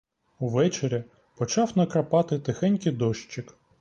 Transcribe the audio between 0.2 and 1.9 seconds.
Увечері почав